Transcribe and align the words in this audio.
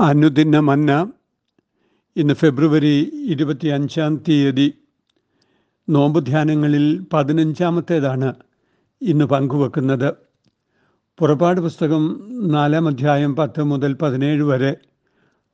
അനുദിന 0.00 0.58
മന്ന 0.58 1.12
ഇന്ന് 2.16 2.34
ഫെബ്രുവരി 2.34 3.12
ഇരുപത്തി 3.24 3.68
അഞ്ചാം 3.68 4.16
തീയതി 4.28 4.74
നോമ്പ് 5.88 6.26
ധ്യാനങ്ങളിൽ 6.26 7.06
പതിനഞ്ചാമത്തേതാണ് 7.12 8.34
ഇന്ന് 9.02 9.24
പങ്കുവെക്കുന്നത്. 9.24 10.14
പുറപ്പാട് 11.18 11.60
പുസ്തകം 11.60 12.30
നാലാം 12.42 12.88
അധ്യായം 12.88 13.36
പത്ത് 13.36 13.62
മുതൽ 13.62 13.94
പതിനേഴ് 13.94 14.42
വരെ 14.42 14.76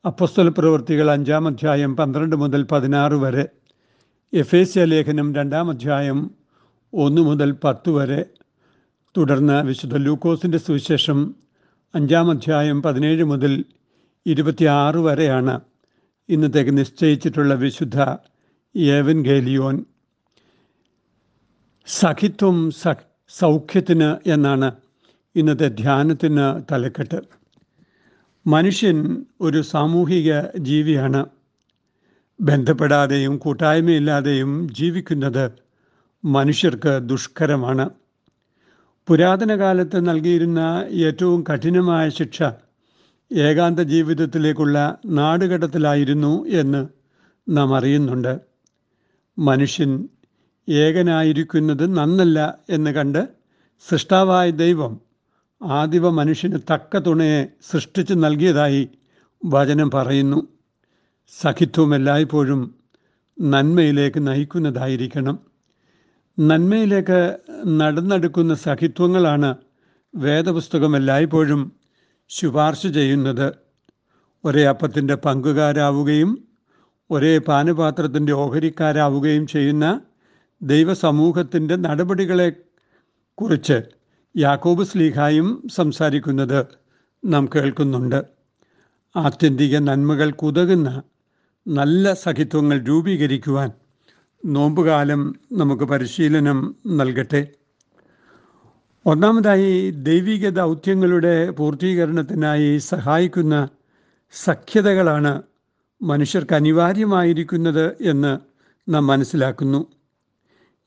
അപ്പസ്തല 0.05 0.49
പ്രവൃത്തികൾ 0.49 1.11
അഞ്ചാം 1.11 1.47
അധ്യായം 1.47 1.95
പന്ത്രണ്ട് 1.95 2.35
മുതൽ 2.35 2.63
പതിനാറ് 2.71 3.13
വരെ 3.13 3.45
എഫേസ്യ 4.33 4.85
ലേഖനം 4.85 5.33
രണ്ടാം 5.33 5.69
അധ്യായം 5.69 6.31
ഒന്ന് 6.93 7.21
മുതൽ 7.21 7.51
പത്ത് 7.63 7.89
വരെ 7.89 8.25
തുടർന്ന് 9.17 9.67
വിശുദ്ധ 9.67 9.97
ലൂക്കോസിന്റെ 9.97 10.57
സുവിശേഷം 10.57 11.35
അഞ്ചാം 11.95 12.29
അധ്യായം 12.29 12.81
പതിനേഴ് 12.81 13.23
മുതൽ 13.23 13.63
ഇരുപത്തിയാറ് 14.27 14.97
വരെയാണ് 14.97 15.61
ഇന്നത്തേക്ക് 16.29 16.77
നിശ്ചയിച്ചിട്ടുള്ള 16.77 17.53
വിശുദ്ധ 17.53 17.99
ഏവൻ 18.77 19.23
ഗേലിയോൻ 19.23 19.85
സഖിത്വം 21.87 22.71
സൗഖ്യത്തിന് 23.29 24.29
എന്നാണ് 24.29 24.71
ഇന്നത്തെ 25.35 25.67
ധ്യാനത്തിന് 25.67 26.61
തലക്കെട്ട്. 26.71 27.21
മനുഷ്യൻ 28.47 29.25
ഒരു 29.41 29.61
സാമൂഹിക 29.61 30.41
ജീവിയാണ്. 30.59 31.25
ബന്ധപ്പെടാതെയും 32.41 33.37
കൂട്ടായ്മയില്ലാതെയും 33.37 34.67
ജീവിക്കുന്നത് 34.73 35.51
മനുഷ്യർക്ക് 36.25 36.99
ദുഷ്കരമാണ്. 37.01 37.89
പുരാതന 39.07 39.59
കാലത്ത് 39.59 40.07
നൽകിയിരുന്ന 40.07 40.85
ഏറ്റവും 40.89 41.43
കഠിനമായ 41.53 42.09
ശിക്ഷ 42.09 42.43
ഏകാന്ത 43.31 43.79
ജീവിതത്തിലേക്കുള്ള 43.79 44.97
നാടുകടത്തിലായിരുന്നു 45.05 46.47
എന്ന് 46.47 46.87
നാം 47.49 47.75
അറിയുന്നുണ്ട്. 47.75 48.39
മനുഷ്യൻ 49.39 50.09
ഏകനായിരിക്കുന്നത് 50.69 51.97
നന്നല്ല 51.97 52.59
എന്ന് 52.69 52.91
കണ്ട് 52.91 53.27
സൃഷ്ടാവായ 53.89 54.49
ദൈവം 54.49 55.01
ആദിവ 55.63 56.09
മനുഷ്യന് 56.09 56.59
തക്ക 56.73 56.97
തുണയെ 56.97 57.47
സൃഷ്ടിച്ചു 57.71 58.13
നൽകിയതായി 58.13 58.89
വചനം 59.45 59.91
പറയുന്നു. 59.91 60.47
സഖിത്വം 61.41 61.95
എല്ലായ്പ്പോഴും 61.95 62.75
നന്മയിലേക്ക് 63.41 64.27
നയിക്കുന്നതായിരിക്കണം. 64.27 65.39
നന്മയിലേക്ക് 66.39 67.37
നടന്നെടുക്കുന്ന 67.67 68.55
സഖിത്വങ്ങളാണ് 68.55 69.55
വേദപുസ്തകം 70.15 70.97
എല്ലായ്പ്പോഴും 70.97 71.76
ശുപാർശ 72.29 72.87
ചെയ്യുന്നത് 72.87 73.53
ഒരേ 74.45 74.63
അപ്പത്തിന്റെ 74.63 75.15
പങ്കുകാരാവുകയും 75.15 76.31
ഒരേ 77.11 77.37
പാനപാത്രത്തിന്റെ 77.37 78.33
ഓഹരിക്കാരാവുകയും 78.33 79.47
ചെയ്യുന്ന 79.47 80.01
ദൈവസമൂഹത്തിന്റെ 80.61 81.75
നടപടികളെ 81.75 82.49
കുറിച്ച് 83.37 83.77
യാക്കോബ് 84.35 84.83
സ്ലീഹായും 84.83 85.63
സംസാരിക്കുന്നത് 85.75 86.67
നാം 87.25 87.49
കേൾക്കുന്നുണ്ട്. 87.55 88.19
ആത്യന്തിക 89.15 89.77
നന്മകൾ 89.77 90.31
കുതകുന്ന 90.31 91.01
നല്ല 91.67 92.13
സഖിത്വങ്ങൾ 92.13 92.77
രൂപീകരിക്കുവാൻ 92.83 93.71
നോമ്പുകാലം 94.45 95.35
നമുക്ക് 95.51 95.83
പരിശീലനം 95.83 96.75
നൽകട്ടെ. 96.87 97.41
ഒന്നാമതായി 99.07 99.91
ദൈവിക 99.91 100.49
ദൗത്യങ്ങളുടെ 100.49 101.49
പൂർത്തീകരണത്തിനായി 101.49 102.77
സഹായിക്കുന്ന 102.77 103.69
സഖ്യതകളാണ് 104.31 105.41
മനുഷ്യർക്ക് 106.01 106.53
അനിവാര്യമായിരിക്കുന്നത് 106.53 107.97
എന്ന് 108.01 108.39
നാം 108.89 109.07
മനസ്സിലാക്കുന്നു. 109.07 109.87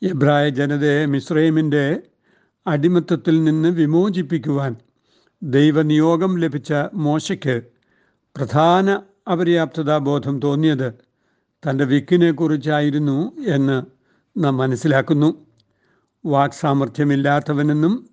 എബ്രായ 0.02 0.48
ജനതയെ 0.48 1.06
മിസ്രൈമിന്റെ 1.06 2.02
അടിമത്തത്തിൽ 2.66 3.44
നിന്ന് 3.44 3.68
വിമോചിപ്പിക്കുവാൻ 3.68 4.76
ദൈവനിയോഗം 5.42 6.38
ലഭിച്ച 6.38 6.72
മോശയ്ക്ക് 6.94 7.62
പ്രധാന 8.36 9.02
അപര്യാപ്തതാബോധം 9.32 10.40
തോന്നിയത് 10.40 10.94
തന്റെ 11.62 11.84
വിക്കിനെക്കുറിച്ചായിരുന്നു 11.84 13.32
എന്ന് 13.46 13.82
നാം 14.36 14.56
മനസ്സിലാക്കുന്നു. 14.56 15.46
വാക്സാമർഥ്യമില്ലാത്തവനെന്നും 16.26 18.10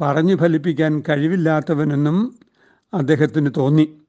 പറഞ്ഞു 0.00 0.36
ഫലിപ്പിക്കാൻ 0.36 1.02
കഴിവില്ലാത്തവനെന്നും 1.08 2.38
അദ്ദേഹത്തിന് 2.94 3.50
തോന്നി. 3.56 4.00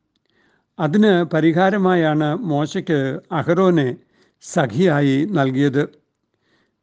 അതിന് 0.80 1.24
പരിഹാരമായാണ് 1.24 2.36
മോശയ്ക്ക് 2.36 3.20
അഹരോനെ 3.31 3.96
സഖിയായി 4.42 5.25
നൽകിയത്. 5.25 5.88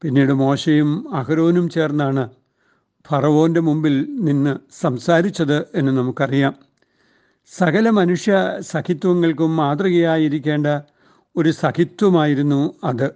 പിന്നീട് 0.02 0.32
മോശയും 0.32 1.16
അഹരോനും 1.16 1.68
ചേർന്നാണ് 1.68 2.30
ഫറവോന്റെ 3.08 3.60
മുമ്പിൽ 3.60 4.06
നിന്ന് 4.20 4.56
സംസാരിച്ചത് 4.80 5.66
എന്ന് 5.74 5.92
നമുക്കറിയാം. 5.92 6.54
സകല 7.46 7.90
മനുഷ്യ 7.90 8.58
സഖിത്വങ്ങൾക്കും 8.60 9.56
മാതൃകയായിരിക്കേണ്ട 9.56 10.66
ഒരു 11.36 11.50
സഖിത്വമായിരുന്നു 11.50 12.74
അത്. 12.84 13.14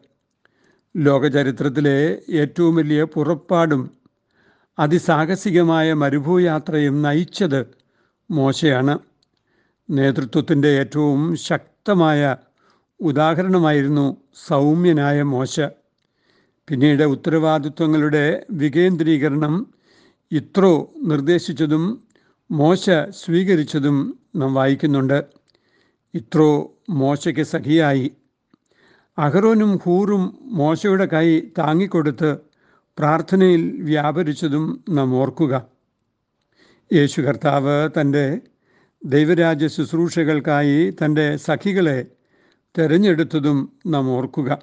ലോകചരിത്രത്തിലെ 0.97 2.19
ഏറ്റവും 2.31 2.77
വലിയ 2.77 3.03
പുറപ്പാടും 3.05 3.98
അതിസാഹസികമായ 4.79 5.93
മരുഭൂയാത്രയും 5.93 7.03
നയിച്ചത് 7.03 7.67
മോശയാണ്. 8.31 8.99
നേതൃത്വത്തിന്റെ 9.91 10.69
ഏറ്റവും 10.69 11.37
ശക്തമായ 11.37 12.37
ഉദാഹരണമായിരുന്നു 13.01 14.17
സൗമ്യനായ 14.47 15.23
മോശ. 15.23 15.61
പിന്നീട് 16.69 17.03
ഉത്തരവാദിത്വങ്ങളുടെ 17.03 18.47
വികേന്ദ്രീകരണം 18.51 19.75
ഇത്രോ 20.33 20.93
നിർദ്ദേശിച്ചതും 21.03 22.03
മോശ 22.51 22.91
സ്വീകരിച്ചതും 23.11 24.19
നാം 24.37 24.55
വായിക്കുന്നുണ്ട്. 24.55 25.25
ഇത്രോ 26.15 26.75
മോശയ്ക്ക് 26.91 27.41
സഖിയായി. 27.41 28.13
അഹറോനും 29.19 29.77
ഹൂറും 29.77 30.39
മോശയുടെ 30.43 31.07
കൈ 31.07 31.41
താങ്ങിക്കൊടുത്ത് 31.41 32.48
പ്രാർത്ഥനയിൽ 32.99 33.83
വ്യാപരിച്ചതും 33.83 34.85
നാം 34.91 35.15
ഓർക്കുക. 35.15 35.67
യേശു 36.93 37.21
കർത്താവ് 37.21 37.91
തന്റെ 38.01 38.41
ദൈവരാജ്യ 39.05 39.69
ശുശ്രൂഷകൾക്കായി 39.69 40.91
തന്റെ 40.91 41.37
സഖികളെ 41.37 42.07
തിരഞ്ഞെടുത്തതും 42.79 43.73
നാം 43.87 44.11
ഓർക്കുക. 44.11 44.59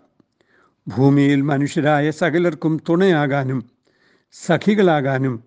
ഭൂമിയിൽ 0.87 1.41
മനുഷ്യരായ 1.41 2.11
സകലർക്കും 2.11 2.81
തുണയാകാനും 2.89 3.69
സഖികളാകാനും 4.31 5.43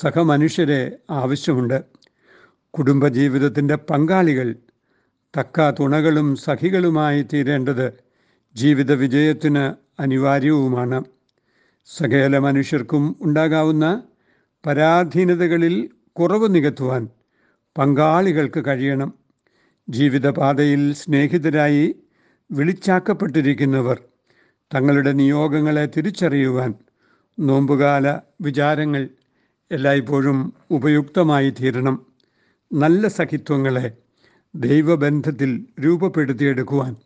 സഹമനുഷ്യരെ 0.00 0.96
ആവശ്യമുണ്ട്. 1.10 1.84
കുടുംബജീവിതത്തിന്റെ 2.70 3.76
പങ്കാളികൾ 3.76 4.54
തക്ക 5.38 5.70
തുണകളും 5.70 6.36
സഖികളുമായി 6.36 7.22
തീരേണ്ടത് 7.22 7.92
ജീവിത 8.54 8.92
വിജയത്തിന് 8.92 9.72
അനിവാര്യവുമാണ്. 10.02 11.04
സകല 11.90 12.38
മനുഷ്യർക്കും 12.38 13.16
ഉണ്ടാകാവുന്ന 13.20 14.02
പരാധീനതകളിൽ 14.66 15.90
കുറവ് 16.12 16.54
നികത്തുവാൻ 16.54 17.08
പങ്കാളികൾക്ക് 17.78 18.64
കഴിയണം. 18.66 19.12
ജീവിതപാതയിൽ 19.88 20.94
സ്നേഹിതരായി 20.94 21.94
വിളിച്ചാക്കപ്പെട്ടിരിക്കുന്നവർ 22.52 24.02
തങ്ങളുടെ 24.74 25.12
നിയോഗങ്ങളെ 25.12 25.88
തിരിച്ചറിയുവാൻ 25.96 26.74
നോമ്പുകാല 27.38 28.18
വിചാരങ്ങൾ 28.40 29.08
എല്ലായ്പ്പോഴും 29.70 30.52
ഉപയുക്തമായി 30.70 31.50
തീരണം. 31.50 32.06
നല്ല 32.72 33.08
സഹിത്വങ്ങളെ 33.08 33.92
ദൈവബന്ധത്തിൽ 34.54 35.66
രൂപപ്പെടുത്തിയെടുക്കുവാൻ 35.84 36.96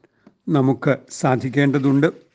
നമുക്ക് 0.49 0.99
സാധിക്കേണ്ടതുണ്ട്. 1.11 2.32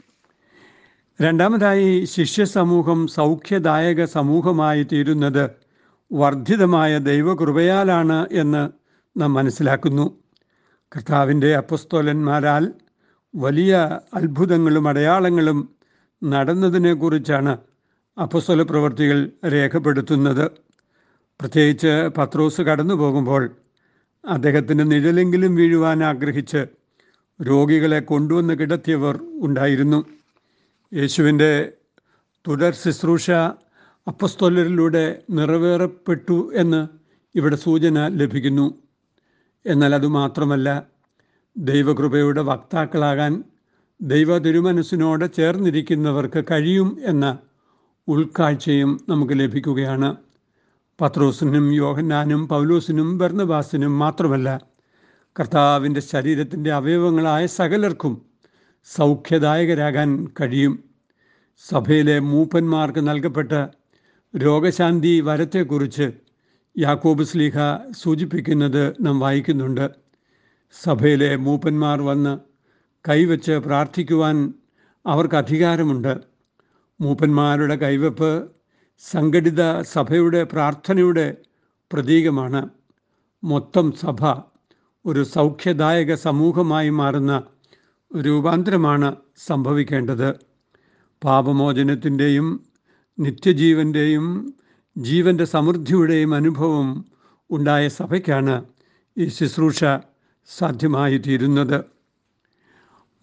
രണ്ടാമതായി 1.22 2.06
ശിഷ്യസമൂഹം 2.06 3.08
സൗഖ്യദായക 3.08 4.06
സമൂഹമായി 4.06 4.84
തീരുന്നത് 4.84 5.50
വർദ്ധിതമായ 6.12 6.98
ദൈവകൃപയാലാണ് 6.98 8.28
എന്ന് 8.32 8.70
നാം 9.20 9.34
മനസ്സിലാക്കുന്നു. 9.34 10.18
കർത്താവിന്റെ 10.96 11.56
അപ്പസ്തോലന്മാരാൽ 11.56 12.74
വലിയ 13.36 14.00
അത്ഭുതങ്ങളും 14.14 14.88
അടയാളങ്ങളും 14.88 15.76
നടന്നതിനെക്കുറിച്ചാണ് 16.24 17.58
അപ്പസ്തോല 18.22 18.62
പ്രവൃത്തികൾ 18.62 19.32
രേഖപ്പെടുത്തുന്നത്. 19.48 20.52
പ്രത്യേകിച്ച് 21.42 22.10
പത്രോസ് 22.18 22.62
കടന്നു 22.62 22.94
പോകുമ്പോൾ 22.94 23.50
അദ്ദേഹത്തിന്റെ 24.28 24.84
നിഴലെങ്കിലും 24.84 25.56
വീഴുവാൻ 25.56 26.04
ആഗ്രഹിച്ച് 26.04 26.66
രോഗികളെ 27.42 28.00
കൊണ്ടുവന്ന് 28.00 28.54
കിടത്തിയവർ 28.54 29.20
ഉണ്ടായിരുന്നു. 29.42 30.17
യേശുവിന്റെ 30.94 31.74
തുടർ 32.48 32.74
ശുശ്രൂഷ 32.74 33.32
അപ്പസ്തോലരിലൂടെ 34.08 35.22
നിറവേറപ്പെട്ടു 35.30 36.52
എന്ന് 36.56 36.88
ഇവിടെ 37.36 37.56
സൂചന 37.56 38.08
ലഭിക്കുന്നു. 38.08 38.74
എന്നാൽ 39.66 39.96
അതുമാത്രമല്ല 39.96 40.84
ദൈവകൃപയുടെ 41.58 42.42
വക്താക്കളാകാൻ 42.42 43.44
ദൈവ 44.02 44.38
തിരുമനസ്സിനോട് 44.38 45.36
ചേർന്നിരിക്കുന്നവർക്ക് 45.36 46.46
കഴിയും 46.52 46.98
എന്ന 47.06 47.38
ഉൾക്കാഴ്ചയും 48.08 49.06
നമുക്ക് 49.10 49.34
ലഭിക്കുകയാണ്. 49.34 50.16
പത്രോസിനും 51.02 51.74
യോഹന്നാനും 51.74 52.48
പൗലോസിനും 52.48 53.18
ബർണബാസിനും 53.18 54.00
മാത്രമല്ല 54.00 54.62
കർത്താവിന്റെ 55.40 56.00
ശരീരത്തിന്റെ 56.00 56.72
അവയവങ്ങളായ 56.72 57.46
സകലർക്കും 57.46 58.27
സൗഖ്യദായകരാകാൻ 58.96 60.28
കഴിയും. 60.42 60.84
സഭയിലെ 61.70 62.20
മൂപ്പന്മാർക്ക് 62.20 63.08
നൽകപ്പെട്ട 63.08 63.52
രോഗശാന്തി 64.38 65.20
വരത്തെക്കുറിച്ച് 65.20 66.12
യാക്കോബ് 66.78 67.24
സ്ലീഹ 67.24 67.58
സൂചിപ്പിക്കുന്നത് 67.92 68.96
നാം 69.02 69.20
വായിക്കുന്നുണ്ട്. 69.20 69.90
സഭയിലെ 70.84 71.36
മൂപ്പന്മാർ 71.36 72.02
വന്ന് 72.02 72.40
കൈവച്ച് 73.10 73.52
പ്രാർത്ഥിക്കുവാൻ 73.52 74.54
അവർക്ക് 75.06 75.36
അധികാരമുണ്ട്. 75.36 76.18
മൂപ്പന്മാരുടെ 77.02 77.76
കൈവെപ്പ് 77.76 78.52
സംഘടിത 79.00 79.82
സഭയുടെ 79.82 80.44
പ്രാർത്ഥനയുടെ 80.44 81.38
പ്രതീകമാണ്. 81.94 82.70
മൊത്തം 83.44 83.92
സഭ 83.92 84.22
ഒരു 85.06 85.24
സൗഖ്യദായക 85.24 86.14
സമൂഹമായി 86.14 86.90
മാറുന്ന 86.90 87.44
രൂപാന്തരമാണ് 88.16 89.16
സംഭവിക്കേണ്ടത്. 89.38 90.36
പാപമോചനത്തിന്റെയും 91.24 92.66
നിത്യജീവന്റെയും 93.20 94.54
ജീവന്റെ 94.98 95.46
സമൃദ്ധിയുടെയും 95.46 96.36
അനുഭവം 96.36 97.06
ഉണ്ടായ 97.52 97.88
സഭയ്ക്കാണ് 97.88 98.66
ഈ 99.18 99.28
ശുശ്രൂഷ 99.28 99.84
സാധ്യമായി 100.48 101.18
തീരുന്നത് 101.18 101.86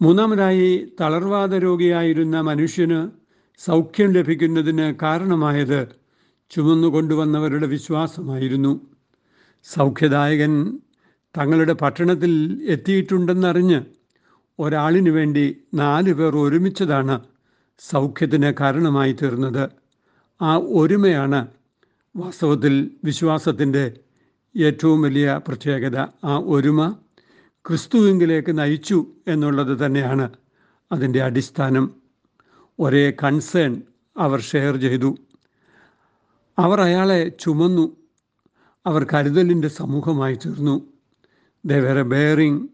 മൂന്നാമതായി 0.01 0.93
തളർവാദ 1.01 1.53
രോഗിയായിരുന്ന 1.55 2.41
മനുഷ്യന് 2.41 3.09
സൗഖ്യം 3.59 4.11
ലഭിക്കുന്നതിന് 4.11 4.95
കാരണമായത് 5.01 5.87
ചുമന്നു 6.51 6.87
കൊണ്ടുവന്നവരുടെ 6.87 7.67
വിശ്വാസമായിരുന്നു. 7.67 8.81
സൗഖ്യദായകൻ 9.63 10.79
തങ്ങളുടെ 11.37 11.73
പട്ടണത്തിൽ 11.73 12.63
എത്തിയിട്ടുണ്ടെന്നറിഞ്ഞ് 12.67 13.94
ഒരാളിനു 14.59 15.11
വേണ്ടി 15.11 15.57
നാല് 15.73 16.13
പേർ 16.13 16.37
ഒരുമിച്ചതാണ് 16.37 17.21
സൗഖ്യത്തിന് 17.79 18.53
കാരണമായി 18.59 19.13
തീർന്നത്. 19.13 19.69
ആ 20.41 20.55
ഒരുമയാണ് 20.55 21.47
വാസ്തവത്തിൽ 22.15 22.91
വിശ്വാസത്തിന്റെ 23.03 23.99
ഏറ്റവും 24.57 25.01
വലിയ 25.01 25.41
പ്രത്യേകത. 25.47 25.97
ആ 26.23 26.37
ഒരുമ 26.43 26.95
ക്രിസ്തുവിങ്കിലേക്ക് 27.67 28.59
നയിച്ചു 28.59 29.07
എന്നുള്ളത് 29.27 29.85
തന്നെയാണ് 29.85 30.29
അതിന്റെ 30.91 31.21
അടിസ്ഥാനം. 31.21 31.93
ഒരേ 32.79 33.11
കൺസേൺ 33.11 33.81
അവർ 34.17 34.41
ഷെയർ 34.41 34.77
ചെയ്തു. 34.77 35.15
അവർ 36.59 36.81
അയാളെ 36.81 37.29
ചുമന്നു. 37.29 37.95
അവർ 38.85 39.07
കരുതലിന്റെ 39.13 39.67
സമൂഹമായി 39.67 40.35
തീർന്നു. 40.35 40.87
They 41.65 41.79
were 41.79 41.97
a 41.97 42.03
bearing 42.03 42.67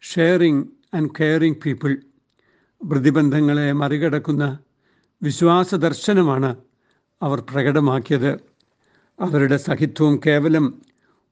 sharing 0.00 0.64
and 0.94 1.10
caring 1.20 1.56
people 1.56 1.96
പ്രതിബന്ധങ്ങളെ 2.90 3.72
മറികടക്കുന്ന 3.72 4.58
വിശ്വാസ 5.22 5.74
ദർശനമാണ് 5.74 6.56
അവർ 7.22 7.40
പ്രകടമാക്കിയത്. 7.40 8.38
അവരുടെ 9.20 9.56
സഹിത്വം 9.56 10.20
കേവലം 10.26 10.82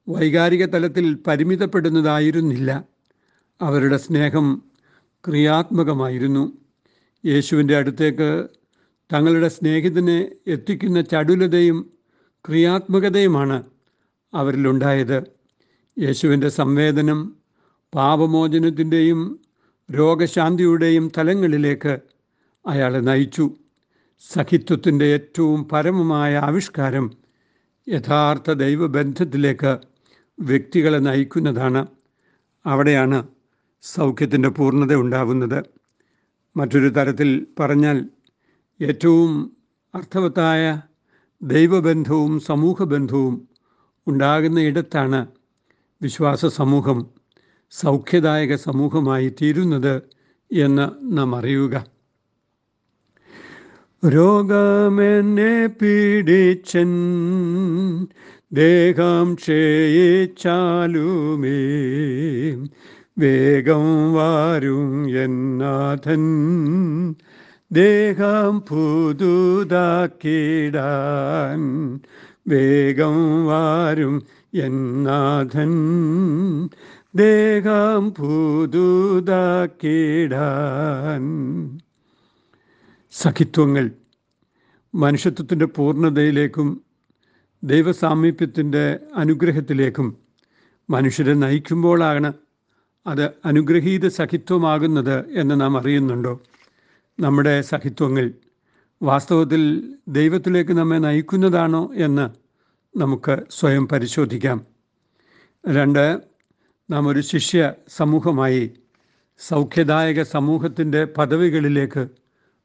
വൈകാരിക 0.08 0.64
തലത്തിൽ 0.66 1.14
പരിമിതപ്പെടുന്നതായിരുന്നില്ല. 1.26 2.84
അവരുടെ 3.60 3.96
സ്നേഹം 3.96 4.62
ക്രിയാത്മകമായിരുന്നു. 5.26 6.52
യേശുവിന്റെ 7.26 7.76
അടുത്തേക്ക് 7.76 8.48
തങ്ങളുടെ 9.12 9.48
സ്നേഹിതനെ 9.48 10.32
എത്തിക്കുന്ന 10.46 11.00
ചടുലതയും 11.00 11.90
ക്രിയാത്മകതയുമാണ് 12.48 13.62
അവരിലുണ്ടായത്. 14.34 15.22
യേശുവിന്റെ 15.98 16.48
സംവേദനം 16.48 17.36
പാപമോചനത്തിന്റെയും 17.94 19.40
രോഗശാന്തിയുടെയും 19.92 21.12
തലങ്ങളിലേക്ക് 21.18 21.98
അയാളെ 22.66 22.98
നയിച്ചു. 22.98 23.50
സഖിത്വത്തിന്റെ 24.32 25.04
ഏറ്റവും 25.04 25.68
പരമമായ 25.68 26.36
ആവിഷ്കാരം 26.36 27.10
യഥാർത്ഥ 27.88 28.50
ദൈവബന്ധത്തിലേക്ക് 28.50 29.78
വ്യക്തികളെ 30.40 30.98
നയിക്കുന്നതാണ്. 30.98 31.86
അവിടെയാണ് 32.66 33.28
സൗഖ്യത്തിന്റെ 33.82 34.48
പൂർണത 34.48 34.94
ഉണ്ടാവുന്നത്. 34.94 35.64
മറ്റൊരു 36.56 36.88
തരത്തിൽ 36.88 37.46
പറഞ്ഞാൽ 37.60 38.08
ഏറ്റവും 38.80 39.56
അർത്ഥവത്തായ 39.94 40.80
ദൈവബന്ധവും 41.42 42.40
സമൂഹബന്ധവും 42.40 43.48
ഉണ്ടാകുന്ന 44.06 44.60
ഇടത്താണ് 44.60 45.26
വിശ്വാസ 46.02 46.46
സമൂഹം 46.46 47.19
സൗഖ്യദായക 47.72 48.54
സമൂഹമായി 48.56 49.28
തീരുന്നത് 49.42 49.94
എന്ന് 50.50 50.86
നാം 51.02 51.36
അറിയുക. 51.36 51.74
രോഗമെന്നെ 54.02 55.66
പീഡിച്ചൻ 55.66 56.90
ദേഹം 58.52 59.34
ക്ഷയിച്ചാലുമേ 59.34 59.90
വേഗം 63.18 64.14
വാരും 64.14 65.08
എന്നാഥൻ 65.24 66.24
ദേഹം 67.72 68.60
പുതുതാക്കിടാൻ 68.60 69.20
വേഗം 72.48 73.46
വാരും 73.46 74.14
എന്നാഥൻ 74.54 75.72
ദേഹം 77.16 78.14
പുതുതാക്കിടാൻ 78.14 79.22
സഖിത്വങ്ങൾ 83.10 83.90
മനുഷ്യത്വത്തിന്റെ 84.94 85.64
പൂർണതയിലേക്കും 85.64 86.84
ദൈവസാമീപ്യത്തിന്റെ 87.64 89.00
അനുഗ്രഹത്തിലേക്കും 89.16 90.18
മനുഷ്യരെ 90.90 91.34
നയിക്കുമ്പോഴാണ് 91.34 92.32
അത് 93.06 93.30
അനുഗ്രഹീത 93.44 94.08
സഖിത്വമാകുന്നത് 94.08 95.40
എന്ന് 95.40 95.60
നാം 95.60 95.78
അറിയുന്നുണ്ടോ? 95.78 96.40
നമ്മുടെ 97.20 97.60
സഖിത്വങ്ങൾ 97.60 98.32
വാസ്തവത്തിൽ 99.02 99.92
ദൈവത്തിലേക്ക് 100.08 100.70
നമ്മെ 100.70 100.98
നയിക്കുന്നതാണോ 100.98 101.90
എന്ന് 101.94 102.30
നമുക്ക് 102.98 103.38
സ്വയം 103.50 103.88
പരിശോധിക്കാം. 103.88 104.66
രണ്ട് 105.68 106.29
നാം 106.90 107.08
ഒരു 107.08 107.20
ശിഷ്യ 107.20 107.72
സമൂഹമായി 107.88 108.70
സൗഖ്യദായക 109.38 110.22
സമൂഹത്തിന്റെ 110.22 111.04
പദവികളിലേക്ക് 111.04 112.08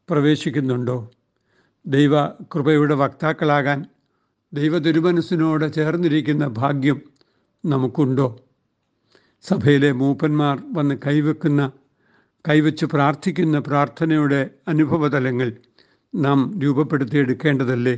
പ്രവേശിക്കുന്നുണ്ടോ? 0.10 1.12
ദൈവ 1.88 2.26
കൃപയുടെ 2.26 2.96
വക്താക്കളാകാൻ 2.96 3.86
ദൈവ 4.54 4.78
തിരുമനസ്സിനോട് 4.78 5.74
ചേർന്നിരിക്കുന്ന 5.74 6.48
ഭാഗ്യം 6.48 7.02
നമുക്കുണ്ടോ? 7.66 8.28
സഭയിലെ 9.42 9.92
മൂപ്പന്മാർ 9.92 10.64
വന്ന് 10.74 10.96
കൈവെക്കുന്ന 11.08 11.72
കൈവച്ച് 12.46 12.86
പ്രാർത്ഥിക്കുന്ന 12.86 13.60
പ്രാർത്ഥനയുടെ 13.60 14.50
അനുഭവതലങ്ങൾ 14.68 15.58
നാം 16.16 16.60
രൂപപ്പെടുത്തിയെടുക്കേണ്ടതല്ലേ 16.64 17.96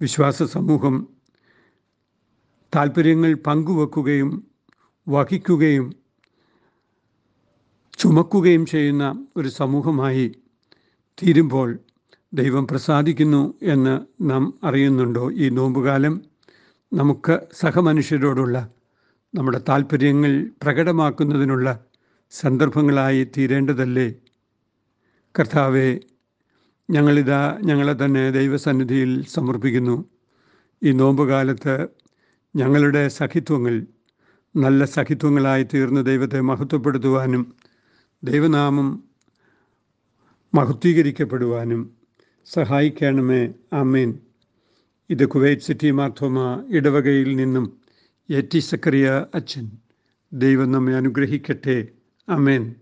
വിശ്വാസ 0.00 0.42
സമൂഹം 0.42 1.08
താല്പര്യങ്ങൾ 2.74 3.34
പങ്കുവെക്കുകയും 3.34 4.30
വഹിക്കുകയും 5.08 5.92
ചുമക്കുകയും 7.98 8.66
ചെയ്യുന്ന 8.66 9.26
ഒരു 9.36 9.48
സമൂഹമായി 9.48 10.34
തീരുമ്പോൾ 11.22 11.78
ദൈവം 12.34 12.66
പ്രസാദിക്കുന്നു 12.66 13.54
എന്ന് 13.62 14.00
നാം 14.20 14.54
അറിയുന്നുണ്ടോ? 14.64 15.32
ഈ 15.32 15.48
നോമ്പുകാലം 15.48 16.22
നമുക്ക് 16.92 17.40
സഹമനുഷ്യരോടുള്ള 17.52 18.68
നമ്മുടെ 19.34 19.60
താല്പര്യങ്ങൾ 19.68 20.50
പ്രകടമാക്കുന്നതിനുള്ള 20.62 21.84
സന്ദർഭങ്ങളായി 22.30 23.28
തീരേണ്ടതല്ലേ? 23.36 24.14
കർത്താവെ 25.38 26.00
ഞങ്ങളിതാ 26.90 27.58
ഞങ്ങളെ 27.62 28.04
തന്നെ 28.04 28.30
ദൈവസന്നിധിയിൽ 28.30 29.26
സമർപ്പിക്കുന്നു. 29.26 30.04
ഈ 30.82 30.92
നോമ്പുകാലത്ത് 30.92 31.88
ഞങ്ങളുടെ 32.56 33.08
സഖിത്വങ്ങൾ 33.08 33.86
നല്ല 34.56 34.84
സഖിത്വങ്ങളായി 34.84 35.66
തീർന്ന് 35.74 36.06
ദൈവത്തെ 36.06 36.40
മഹത്വപ്പെടുത്തുവാനും 36.40 37.54
ദൈവനാമം 38.24 39.04
മഹത്വീകരിക്കപ്പെടുവാനും 40.54 41.90
സഹായിക്കണമേ. 42.46 43.54
അമ്മീൻ 43.72 44.18
ഇത് 45.10 45.26
കുവൈറ്റ് 45.26 45.62
സിറ്റി 45.62 45.90
മാർത്തോമ 45.90 46.64
ഇടവകയിൽ 46.68 47.36
നിന്നും 47.36 47.76
എ 48.30 48.40
ടി 48.40 48.58
സക്കറിയ 48.58 49.26
അച്ഛൻ. 49.34 49.70
ദൈവം 50.32 50.72
നമ്മെ 50.72 50.94
അനുഗ്രഹിക്കട്ടെ. 50.94 51.88
അമേൻ 52.28 52.74